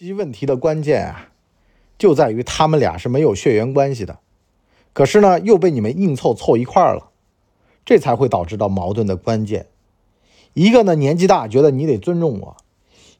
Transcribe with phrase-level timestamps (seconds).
[0.00, 1.28] 媳问题的关键啊，
[1.98, 4.18] 就在于他们俩是没有血缘关系的，
[4.94, 7.10] 可是呢又被你们硬凑凑一块儿了，
[7.84, 9.66] 这才会导致到矛盾的关键。
[10.54, 12.56] 一个呢年纪大，觉得你得尊重我；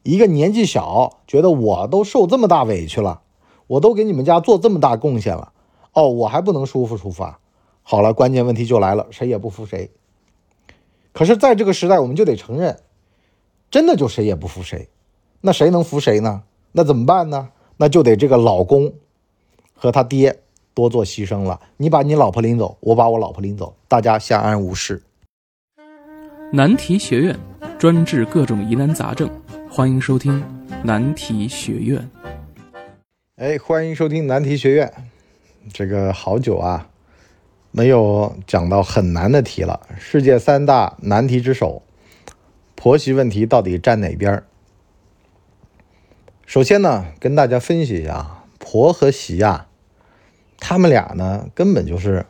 [0.01, 3.21] 一个年纪小，觉得我都受这么大委屈了，
[3.67, 5.53] 我都给你们家做这么大贡献了，
[5.93, 7.37] 哦，我还不能舒服舒服啊？
[7.83, 9.91] 好了，关键问题就来了，谁也不服谁。
[11.13, 12.79] 可是，在这个时代，我们就得承认，
[13.69, 14.89] 真的就谁也不服谁。
[15.41, 16.41] 那谁能服谁呢？
[16.71, 17.49] 那怎么办呢？
[17.77, 18.93] 那就得这个老公
[19.73, 20.39] 和他爹
[20.73, 21.59] 多做牺牲了。
[21.77, 25.01] 你把你老婆领走，我把我老婆领走，大家相安无事。
[26.53, 27.37] 难题学院
[27.77, 29.29] 专治各种疑难杂症，
[29.69, 30.43] 欢迎收听
[30.83, 32.09] 难题学院。
[33.35, 34.93] 哎，欢迎收听难题学院。
[35.73, 36.87] 这个好久啊。
[37.73, 39.79] 没有讲到很难的题了。
[39.97, 41.81] 世界三大难题之首，
[42.75, 44.43] 婆媳问题到底站哪边？
[46.51, 49.67] 首先呢，跟大家分析一下，婆和媳呀，
[50.59, 52.25] 他们俩呢根本就是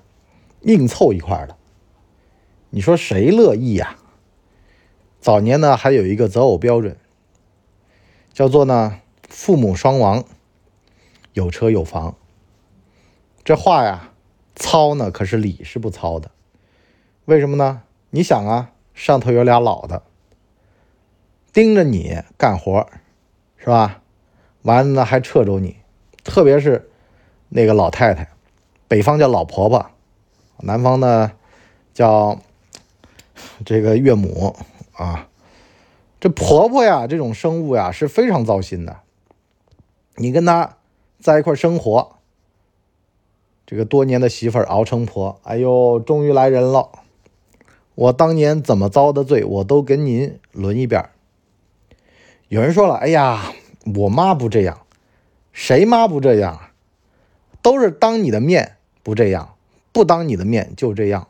[0.61, 1.58] 硬凑一块的。
[2.69, 3.95] 你说谁乐意呀？
[5.19, 6.95] 早年呢还有一个择偶标准，
[8.31, 10.23] 叫做呢父母双亡，
[11.33, 12.16] 有车有房。
[13.44, 14.11] 这话呀。
[14.55, 16.30] 糙呢，可是理是不糙的，
[17.25, 17.81] 为什么呢？
[18.11, 20.03] 你想啊，上头有俩老的
[21.52, 22.88] 盯着你干活，
[23.58, 24.00] 是吧？
[24.64, 25.78] 完了呢还掣肘你，
[26.23, 26.90] 特别是
[27.50, 28.30] 那个老太太，
[28.88, 29.88] 北方叫老婆婆，
[30.59, 31.31] 南方呢
[31.94, 32.40] 叫
[33.66, 34.56] 这个岳母
[34.94, 35.28] 啊。
[36.20, 39.00] 这婆婆呀，这种生物呀是非常糟心的。
[40.16, 40.78] 你跟她
[41.20, 42.16] 在一块生活。
[43.64, 46.89] 这个多年的媳妇熬成婆，哎呦，终于来人了！
[47.95, 51.09] 我当年怎么遭的罪，我都跟您轮一遍。
[52.50, 53.54] 有人说了，哎呀，
[53.95, 54.85] 我妈不这样，
[55.51, 56.71] 谁妈不这样啊？
[57.61, 59.55] 都是当你的面不这样，
[59.92, 61.27] 不当你的面就这样。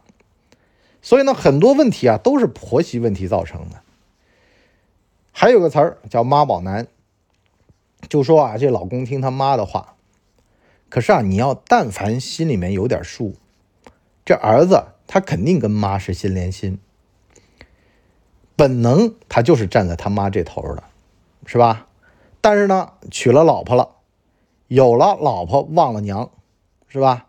[1.01, 3.81] 所以呢，很多问题啊，都是婆媳问题造成的。
[5.31, 6.87] 还有个词儿叫妈宝男，
[8.07, 9.95] 就说啊，这老公听他妈的话。
[10.89, 13.35] 可是啊，你要但凡心里面有点数，
[14.25, 16.77] 这儿子他肯定跟妈是心连心，
[18.55, 20.83] 本能他就是站在他妈这头的，
[21.45, 21.87] 是吧？
[22.41, 23.89] 但是呢，娶了老婆了，
[24.67, 26.29] 有了老婆忘了娘，
[26.87, 27.27] 是吧？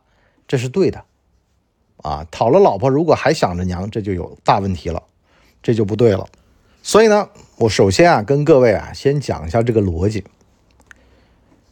[0.49, 1.05] 这是对的，
[1.99, 5.03] 啊，讨了老婆如果还想着娘，这就有大问题了，
[5.63, 6.27] 这就不对了。
[6.83, 7.29] 所以呢，
[7.59, 10.25] 我首先啊，跟各位啊，先讲一下这个逻辑。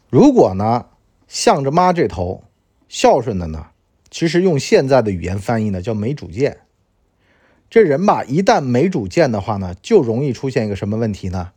[0.09, 0.87] 如果呢？
[1.33, 2.43] 向着妈这头
[2.89, 3.69] 孝顺的呢，
[4.11, 6.63] 其实用现在的语言翻译呢叫没主见。
[7.71, 11.53] 这人吧，一旦没主见的话呢，就容易出现一个什么问题呢？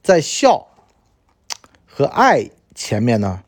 [0.00, 0.68] 在孝
[2.00, 3.42] 和爱前面呢，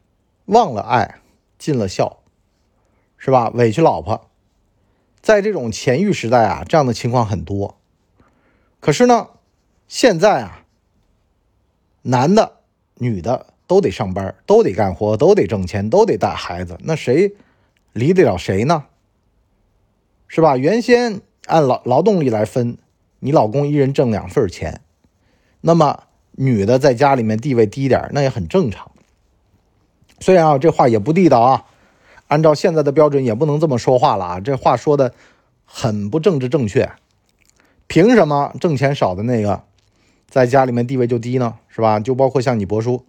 [0.44, 1.22] 忘了爱，
[1.58, 2.18] 尽了孝，
[3.16, 3.48] 是吧？
[3.54, 4.28] 委屈老婆。
[5.22, 7.78] 在这种前欲时代啊，这样的情况很多。
[8.78, 9.30] 可是呢，
[9.88, 10.66] 现在啊，
[12.02, 12.58] 男的、
[12.96, 13.46] 女的。
[13.66, 17.34] 都得上班，都得干活，都得挣钱，都得带孩子，那谁
[17.94, 18.84] 离得了谁呢？
[20.28, 20.58] 是吧？
[20.58, 22.76] 原先按劳劳动力来分，
[23.20, 24.82] 你老公一人挣两份钱，
[25.62, 28.90] 那么女的在家里面地位低点，那也很正常。
[30.20, 31.64] 虽然啊，这话也不地道啊，
[32.28, 35.12] 按照现在的标准也不能这么说话了啊，这话说的
[35.64, 36.90] 很不政治正确。
[37.86, 39.62] 凭什么挣钱少的那个
[40.28, 41.56] 在家里面地位就低呢？
[41.68, 42.00] 是吧？
[42.00, 43.04] 就包括像你伯叔。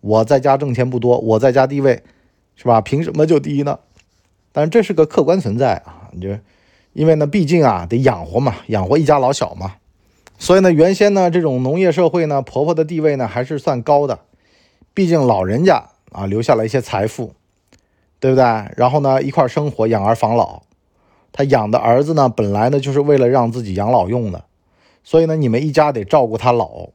[0.00, 2.02] 我在家挣钱不多，我在家地位
[2.56, 2.80] 是吧？
[2.80, 3.78] 凭什么就低呢？
[4.52, 6.08] 但是这是个客观存在啊！
[6.12, 6.28] 你就
[6.92, 9.76] 因为呢，毕竟啊得养活嘛，养活一家老小嘛。
[10.38, 14.20] 所以呢，原先呢这种农业社会呢，婆婆的地位呢还是算高的，
[14.92, 17.34] 毕竟老人家啊留下了一些财富，
[18.20, 18.44] 对不对？
[18.76, 20.62] 然后呢一块生活，养儿防老。
[21.32, 24.44] 他养的儿子呢，本来呢就是为了让自己养老用的，
[25.02, 26.90] 所以呢你们一家得照顾他老，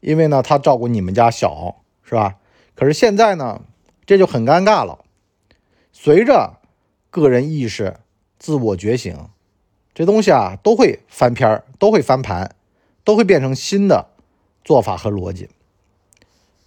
[0.00, 1.76] 因为呢他照顾你们家小。
[2.10, 2.36] 是吧？
[2.74, 3.60] 可是现在呢，
[4.06, 5.00] 这就很尴尬了。
[5.92, 6.54] 随着
[7.10, 7.96] 个人意识、
[8.38, 9.14] 自我觉醒，
[9.94, 12.52] 这东西啊都会翻篇儿，都会翻盘，
[13.08, 14.10] 都会变成新的
[14.62, 15.48] 做法和逻辑。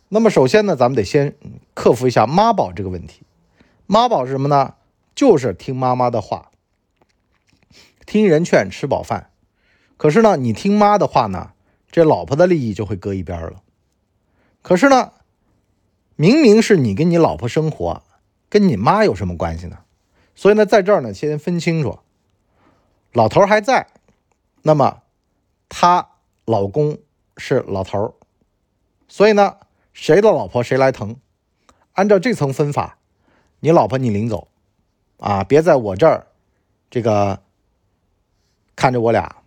[0.09, 1.35] 那么首先呢，咱们得先
[1.75, 3.21] 克服一下妈宝这个问题。
[3.85, 4.73] 妈宝是什么呢？
[5.13, 6.49] 就是听妈妈的话，
[8.07, 9.29] 听人劝，吃饱饭。
[9.97, 11.51] 可是呢，你听妈的话呢，
[11.91, 13.61] 这老婆的利益就会搁一边了。
[14.63, 15.11] 可是呢？
[16.15, 18.01] 明明是你跟你老婆生活，
[18.49, 19.77] 跟你妈有什么关系呢？
[20.33, 21.99] 所以呢，在这儿呢，先分清楚，
[23.13, 23.85] 老头还在，
[24.63, 25.03] 那么
[25.69, 26.09] 他
[26.51, 26.97] 老公
[27.37, 28.13] 是老头儿
[29.07, 29.55] 所以呢，
[29.93, 31.15] 谁的老婆谁来疼。
[31.93, 32.97] 按照这层分法，
[33.61, 34.49] 你老婆你领走，
[35.17, 36.27] 啊，别在我这儿，
[36.89, 37.41] 这个
[38.75, 39.37] 看着我俩，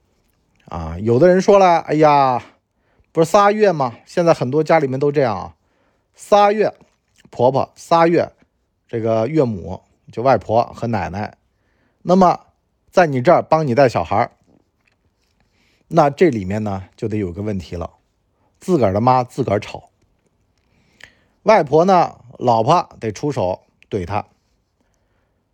[0.67, 2.43] 啊，有的人说了，哎呀，
[3.13, 3.97] 不是仨月吗？
[4.07, 5.57] 现在很多家里面都这样啊，
[6.15, 6.75] 仨月
[7.31, 8.33] 婆婆，仨月
[8.89, 11.37] 这个岳母，就外婆和奶奶，
[12.03, 12.41] 那么
[12.91, 14.31] 在你这儿帮你带小孩
[15.97, 17.89] 那这里面呢就得有个问题了，
[18.59, 19.91] 自个儿的妈自个儿吵，
[21.45, 22.17] 外婆呢？
[22.37, 24.27] 老婆得出手怼他，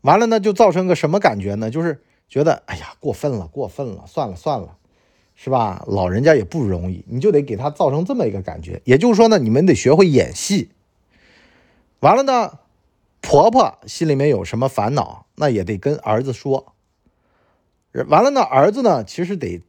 [0.00, 1.70] 完了呢，就造成个什么感觉呢？
[1.70, 4.78] 就是觉得哎呀，过分了，过分了，算了算了，
[5.34, 5.84] 是吧？
[5.86, 8.80] 老人家也不容易，你就得给他造成这么一个感觉。
[8.86, 10.70] 也就是说呢，你们得学会演戏。
[11.98, 12.60] 完了呢，
[13.20, 16.72] 婆婆心里面有什么烦恼，那也得跟儿子说。
[18.08, 19.60] 完了呢，儿子呢，其实得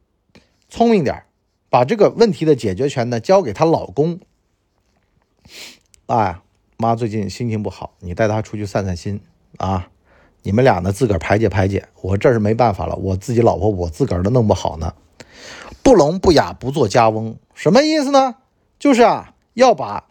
[0.72, 1.24] 聪明点
[1.68, 4.20] 把这个问题的解决权呢交给她老公。
[6.06, 6.40] 哎。
[6.78, 9.20] 妈最近心情不好，你带她出去散散心
[9.58, 9.88] 啊！
[10.42, 14.92] 你们俩呢自个儿排解排解，我这是没办法了，我自己老婆我自个儿都弄不好呢。
[15.84, 18.34] 不聋不哑不做家翁，什么意思呢？
[18.80, 20.08] 就是啊，要把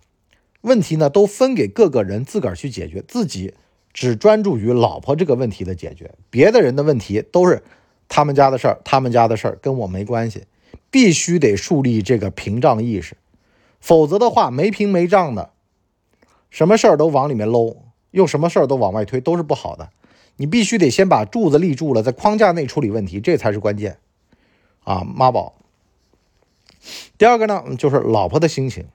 [0.62, 3.54] 问题呢都分给各个人自个儿去解决，自己
[3.92, 7.64] 只专注于老婆这个问题的解决，别的人的问题都是
[8.14, 10.44] 他们家的事儿，他们家的事儿跟我没关系，
[10.90, 13.16] 必须得树立这个屏障意识，
[13.80, 15.52] 否则的话没屏没障的。
[16.50, 17.78] 什么事儿都往里面搂，
[18.12, 19.92] 又什么事儿都往外推，都是不好的。
[20.36, 24.00] 你必须得先把柱子立住了，在框架内处理问题，这才是关键
[24.84, 25.06] 啊！
[25.06, 25.54] 妈宝。
[27.18, 28.88] 第二个呢，就是老婆的心情。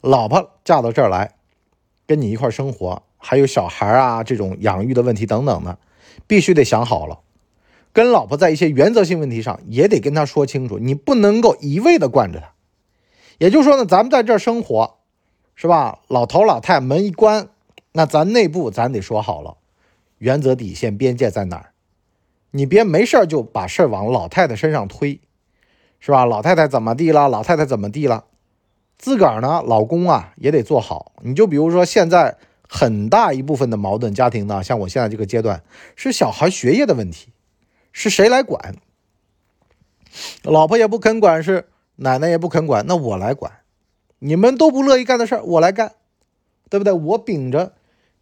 [0.00, 1.34] 老婆嫁到这儿来，
[2.06, 5.78] 跟你一块生活，还有小孩啊，这种养育的问题等等的，
[6.28, 7.18] 必须得想好了。
[7.94, 12.52] 跟老婆在一些原则性问题上，也得跟她说清楚，你不能够一味的惯着她。
[13.38, 14.96] 也就是说呢，咱们在这儿生活。
[15.56, 16.00] 是吧？
[16.08, 17.48] 老头老太门一关，
[17.92, 19.56] 那咱内部咱得说好了，
[20.18, 21.70] 原则底线边界在哪儿？
[22.50, 25.20] 你别没事儿就把事儿往老太太身上推，
[26.00, 26.24] 是吧？
[26.24, 27.28] 老太太怎么地了？
[27.28, 28.24] 老太太怎么地了？
[28.98, 29.62] 自个儿呢？
[29.64, 31.12] 老公啊也得做好。
[31.22, 32.36] 你就比如说现在
[32.68, 35.62] 很大一部分的矛盾家庭呢，像我现在这个阶段
[35.94, 37.28] 是小孩学业的问题，
[37.94, 38.74] 是谁来管？
[40.42, 43.50] 老婆也不肯管，是奶奶也不肯管，那我来管。
[44.18, 45.92] 你们都不乐意干的事儿，我来干，
[46.68, 46.92] 对不对？
[46.92, 47.72] 我秉着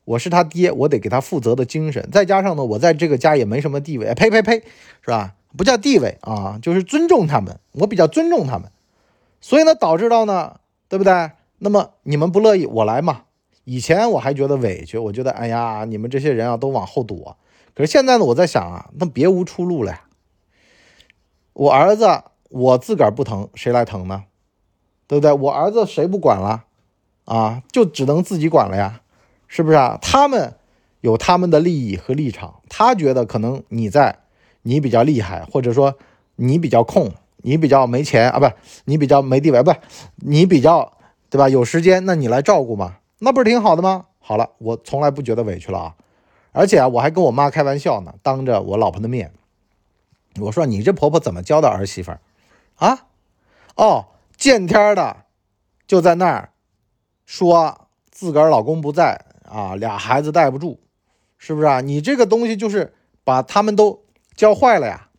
[0.05, 4.61] 我是他爹，我得给他负责的精神，再加上呢，我在这个家也没什么地位，呸呸呸，
[5.01, 5.35] 是吧？
[5.57, 8.71] 不叫地位啊，就是尊重他们，我比较尊重他们，
[9.41, 11.31] 所以呢，导致到呢，对不对？
[11.59, 13.23] 那么你们不乐意，我来嘛。
[13.65, 17.37] 以前我还觉得委屈，我觉得哎呀，你们这些人啊都往后躲。
[17.75, 20.03] 可是现在呢，我在想啊，那别无出路了呀。
[21.55, 24.25] 我儿子我自个儿不疼，谁来疼呢？
[25.07, 25.33] 对不对？
[25.33, 26.65] 我儿子谁不管了，
[27.25, 29.01] 啊，就只能自己管了呀，
[29.47, 29.99] 是不是啊？
[30.01, 30.55] 他们
[31.01, 34.21] 有他们的利益和立场，他觉得可能你在，
[34.63, 35.97] 你比较厉害，或者说
[36.37, 38.47] 你比较空，你比较没钱啊，不，
[38.87, 39.73] 你比较没地位，不，
[40.17, 40.93] 你比较
[41.29, 41.49] 对吧？
[41.49, 44.07] 有时间，那你来照顾嘛，那不是挺好的吗？
[44.19, 45.95] 好了，我从来不觉得委屈了啊，
[46.53, 49.33] 而且啊，我还跟我妈开玩笑呢，当着我老婆的面，
[50.41, 52.21] 我说你这婆婆怎么教的儿媳妇儿
[52.77, 53.07] 啊？
[53.75, 54.07] 哦。
[54.35, 55.19] 见天的
[55.87, 56.51] 就在那儿
[57.25, 60.81] 说自个儿老公不在啊，俩孩子带不住，
[61.39, 61.81] 是不是啊？
[61.81, 62.93] 你这个东西就是
[63.23, 64.03] 把他们都
[64.35, 65.11] 教坏了呀，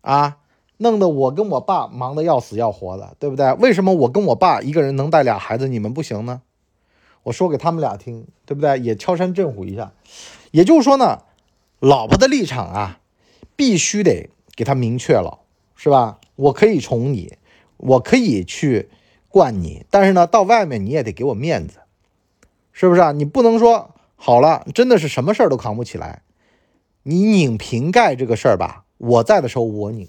[0.00, 0.38] 啊，
[0.78, 3.52] 弄得我跟我爸忙得要死要活的，对不对？
[3.52, 6.42] 为什么我跟我爸一个人能带俩孩子，你们不行呢？
[7.24, 8.78] 我说给他们俩听，对不对？
[8.78, 9.92] 也敲山震虎一下。
[10.52, 11.22] 也就是说呢，
[11.80, 13.00] 老婆的立场啊，
[13.56, 15.40] 必须得给他明确了，
[15.74, 16.20] 是吧？
[16.36, 17.36] 我可以宠你。
[17.76, 18.88] 我可以去
[19.28, 21.80] 惯你，但是呢，到外面你也得给我面子，
[22.72, 23.12] 是不是啊？
[23.12, 26.22] 你不能说好了，真的是什么事儿都扛不起来。
[27.02, 30.08] 你拧瓶盖这个事儿吧，我在的时候我拧，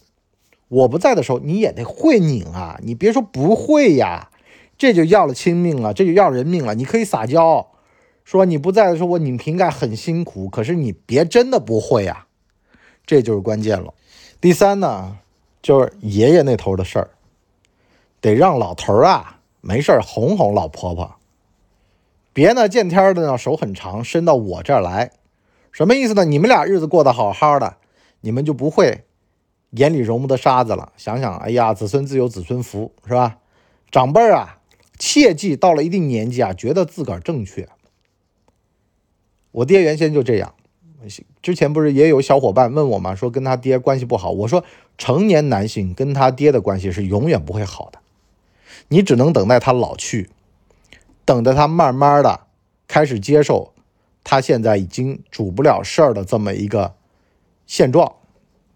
[0.69, 2.79] 我不在的时候你也得会拧啊。
[2.83, 4.29] 你别说不会呀，
[4.77, 6.75] 这就要了亲命了，这就要人命了。
[6.75, 7.67] 你可以撒娇，
[8.23, 12.25] 说你不在的时候我拧瓶盖很辛苦，可是你别真的不会呀，
[13.05, 13.93] 这就是关键了。
[14.41, 15.17] 第三呢，
[15.61, 17.09] 就是爷爷那头的事儿。
[18.21, 21.15] 得让老头儿啊没事儿哄哄老婆婆，
[22.33, 25.11] 别呢见天的呢手很长伸到我这儿来，
[25.71, 26.25] 什么意思呢？
[26.25, 27.77] 你们俩日子过得好好的，
[28.21, 29.03] 你们就不会
[29.71, 30.91] 眼里容不得沙子了。
[30.97, 33.37] 想想，哎呀，子孙自有子孙福，是吧？
[33.91, 34.57] 长辈儿啊，
[34.97, 37.67] 切记到了一定年纪啊，觉得自个儿正确。
[39.51, 40.53] 我爹原先就这样，
[41.41, 43.15] 之前不是也有小伙伴问我吗？
[43.15, 44.31] 说跟他爹关系不好。
[44.31, 44.63] 我说，
[44.97, 47.99] 成年男性跟他爹的关系是永远不会好的。
[48.89, 50.29] 你只能等待他老去，
[51.23, 52.41] 等着他慢慢的
[52.87, 53.73] 开始接受
[54.23, 56.95] 他现在已经主不了事儿的这么一个
[57.65, 58.15] 现状。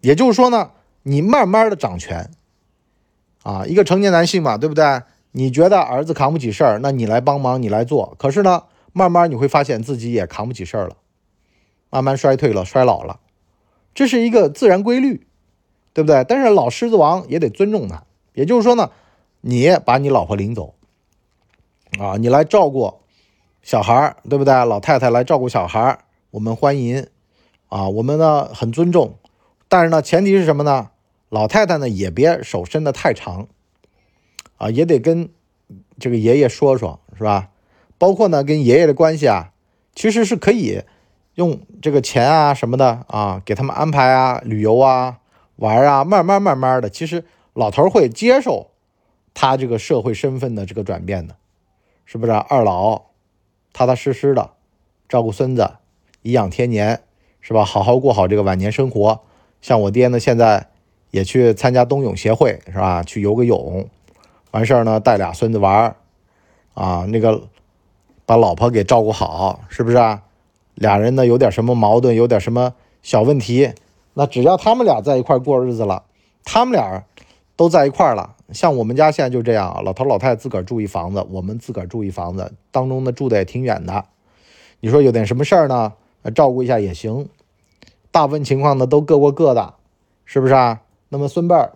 [0.02, 0.72] 也就是说呢，
[1.04, 2.32] 你慢慢的掌权，
[3.44, 5.02] 啊，一个成年男性嘛，对不对？
[5.32, 8.16] 你觉得儿子扛不起事儿，那你来帮忙，你来做。
[8.18, 10.98] 可是呢，慢慢你会发现自己也扛不起事儿了，
[11.90, 13.20] 慢慢衰退了，衰老了，
[13.94, 15.28] 这是一个自然规律，
[15.94, 16.24] 对不对？
[16.24, 18.04] 但是老狮子王也得尊重他。
[18.34, 18.92] 也就是说呢，
[19.42, 20.74] 你把你老婆领走，
[22.00, 23.02] 啊，你来照顾
[23.62, 24.54] 小孩儿，对不对？
[24.66, 26.00] 老太太来照顾小孩儿，
[26.32, 27.08] 我们欢迎，
[27.68, 29.18] 啊，我们呢很尊重。
[29.68, 30.90] 但是呢，前提是什么呢？
[31.30, 33.48] 老太太呢也别手伸得太长，
[34.60, 35.30] 啊，也得跟
[35.98, 37.50] 这个爷爷说说，是吧？
[37.98, 39.52] 包括呢跟爷爷的关系啊，
[39.96, 40.84] 其实是可以
[41.36, 45.20] 用这个钱啊什么的啊，给他们安排啊旅游啊
[45.56, 48.72] 玩啊，慢慢慢慢的，其实老头会接受
[49.34, 51.36] 他这个社会身份的这个转变的，
[52.06, 52.32] 是不是？
[52.32, 53.06] 二老
[53.74, 54.52] 踏踏实实的
[55.08, 55.72] 照顾孙子，
[56.22, 57.02] 颐养天年，
[57.42, 57.66] 是吧？
[57.66, 59.22] 好好过好这个晚年生活。
[59.62, 60.68] 像我爹呢，现在
[61.12, 63.04] 也去参加冬泳协会，是吧？
[63.04, 63.90] 去游个泳，
[64.52, 65.96] 完事儿呢，带俩孙子玩，
[66.74, 67.42] 啊，那个
[68.26, 70.24] 把老婆给照顾好，是不是啊？
[70.76, 73.74] 俩人呢有点什么矛盾，有点什么小问题，
[74.14, 76.04] 那只要他们俩在一块过日子了，
[76.44, 77.04] 他们俩
[77.56, 78.36] 都在一块了。
[78.52, 84.06] 像我们家现在就这样，老头老太太自个儿住一房子，我们自个儿住一房子，当中呢住的也挺远的。
[84.80, 85.94] 你说有点什么事儿呢，
[86.34, 87.30] 照顾一下也行。
[88.10, 89.76] 大部分情况呢都各过各的，
[90.26, 90.82] 是不是啊？
[91.10, 91.74] 那么孙辈儿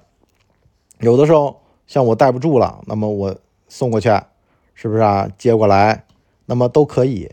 [0.99, 3.35] 有的时候像我带不住了，那么我
[3.67, 4.09] 送过去，
[4.73, 5.29] 是不是啊？
[5.37, 6.05] 接过来，
[6.45, 7.31] 那么都可以。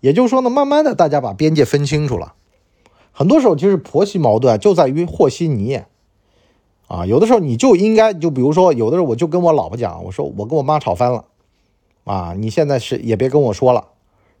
[0.00, 2.34] 也就是说呢，慢慢的大家把边界分清楚了。
[3.12, 5.82] 很多时候其实婆媳矛盾就在于和稀泥
[6.88, 7.06] 啊。
[7.06, 11.24] 有的时候你就应该就比如说，有的时候我就跟我老婆讲，我说我跟我妈吵翻了
[12.04, 13.88] 啊，你现在是也别跟我说了，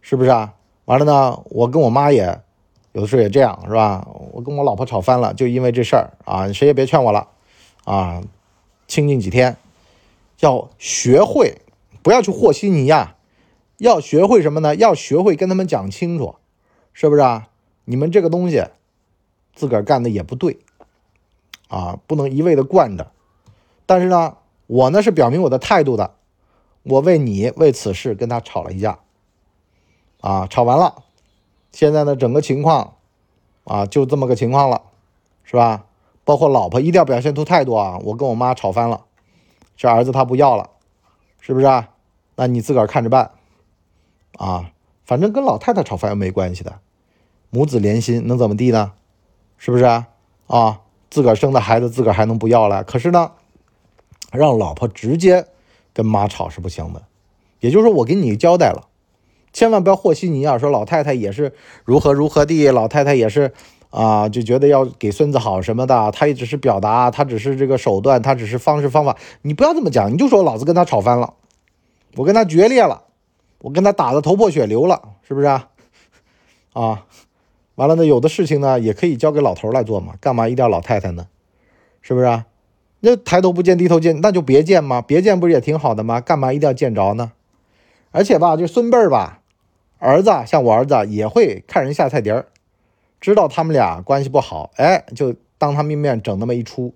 [0.00, 0.54] 是不是啊？
[0.84, 2.40] 完了呢，我跟我妈也。
[2.94, 4.06] 有的时候也这样，是吧？
[4.32, 7.26] 我跟我老婆吵翻了，就因为这事儿啊，谁也别劝我了，
[7.84, 8.20] 啊，
[8.92, 9.56] 清静几天，
[10.40, 11.62] 要学会
[12.02, 13.16] 不要去和稀泥呀，
[13.78, 14.76] 要学会什么呢？
[14.76, 16.34] 要学会跟他们讲清楚，
[16.92, 17.48] 是不是啊？
[17.86, 18.66] 你们这个东西
[19.54, 20.58] 自个儿干的也不对，
[21.68, 23.10] 啊，不能一味的惯着。
[23.86, 26.16] 但是呢，我呢是表明我的态度的，
[26.82, 28.98] 我为你为此事跟他吵了一架，
[30.20, 31.02] 啊，吵完了。
[31.72, 32.96] 现在呢，整个情况，
[33.64, 34.82] 啊，就这么个情况了，
[35.44, 35.86] 是吧？
[36.24, 37.98] 包括老婆一定要表现出态度啊！
[38.04, 39.04] 我跟我妈吵翻了，
[39.76, 40.70] 这儿子他不要了，
[41.40, 41.88] 是不是啊？
[42.36, 43.32] 那你自个儿看着办，
[44.36, 44.70] 啊，
[45.04, 46.80] 反正跟老太太吵翻又没关系的，
[47.50, 48.92] 母子连心能怎么地呢？
[49.58, 50.08] 是不是啊？
[50.46, 52.84] 啊，自个儿生的孩子自个儿还能不要了？
[52.84, 53.32] 可是呢，
[54.30, 55.46] 让老婆直接
[55.92, 57.02] 跟妈吵是不行的，
[57.60, 58.88] 也就是说，我给你交代了。
[59.52, 60.56] 千万不要和稀泥啊！
[60.56, 63.52] 说老太太也是如何如何地，老太太也是
[63.92, 69.16] 啊，就觉得要给孙子好什么的，他也只是表达，他只是这个手段，他只是方式方法。
[69.42, 71.34] 你不要这么讲，你就说老子跟他吵翻了，
[72.16, 73.02] 我跟他决裂了，
[73.58, 75.68] 我跟他打的头破血流了，是不是啊？
[76.72, 77.04] 啊，
[77.74, 81.26] 完了呢，有的事情呢也可以交给老头来做嘛，干嘛一定要老太太呢？
[82.00, 82.46] 是不是啊？
[83.00, 86.20] 那抬头不见低头见，那就别见嘛，别见不是也挺好的吗？
[86.20, 87.32] 干嘛一定要见着呢？
[88.10, 89.40] 而且吧，就孙辈儿吧。
[89.98, 92.46] 儿子像我儿子也会看人下菜碟儿，
[93.22, 96.92] 知道他们俩关系不好，哎，就当他们面整那么一出，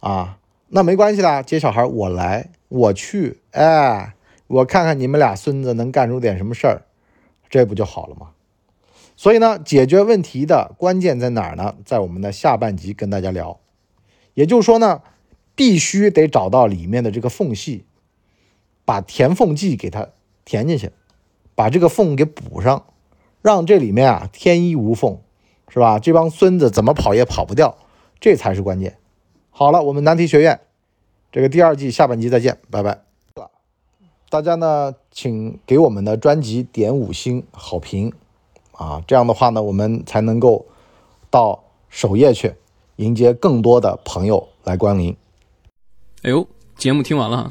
[0.00, 4.14] 啊，那没关系的，接小孩我来，我去，哎，
[4.48, 6.82] 我看看你们俩孙子能干出点什么事儿，
[7.48, 8.32] 这不就好了吗？
[9.16, 11.76] 所以呢，解决问题的关键在哪儿呢？
[11.84, 13.60] 在我们的下半集跟大家聊，
[14.34, 15.02] 也就是说呢，
[15.54, 17.86] 必须得找到里面的这个缝隙，
[18.84, 20.08] 把填缝剂给它
[20.44, 20.90] 填进去。
[21.54, 22.86] 把这个缝给补上，
[23.42, 25.18] 让这里面啊天衣无缝，
[25.72, 25.98] 是吧？
[25.98, 27.78] 这帮孙子怎么跑也跑不掉，
[28.20, 28.98] 这才是关键。
[29.50, 30.60] 好了，我们难题学院
[31.32, 33.02] 这个第二季下半集再见，拜拜。
[34.28, 38.12] 大家呢，请给我们的专辑点五星好评
[38.72, 40.66] 啊，这样的话呢，我们才能够
[41.30, 42.54] 到首页去
[42.96, 45.16] 迎接更多的朋友来光临。
[46.22, 46.46] 哎呦，
[46.76, 47.50] 节目听完了，